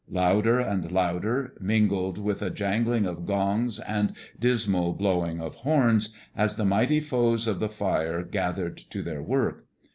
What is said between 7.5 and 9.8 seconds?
the fire gathered to their work.